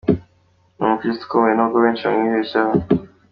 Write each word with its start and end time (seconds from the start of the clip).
Ni 0.75 0.81
umukristu 0.83 1.23
ukomeye 1.25 1.53
nubwo 1.55 1.77
benshi 1.83 2.03
bamwibeshyaho. 2.07 2.73